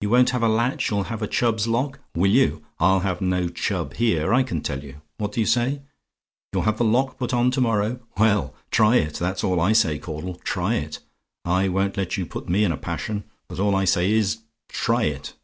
[0.00, 2.00] "YOU WON'T HAVE A LATCH YOU'LL HAVE A CHUBB'S LOCK?
[2.16, 2.64] "Will you?
[2.80, 5.00] I'll have no Chubb here, I can tell you.
[5.18, 5.82] What do you say?
[6.52, 8.00] "YOU'LL HAVE THE LOCK PUT ON TO MORROW?
[8.18, 10.98] "Well, try it; that's all I say, Caudle; try it.
[11.44, 14.38] I won't let you put me in a passion; but all I say is,
[14.72, 15.34] try it.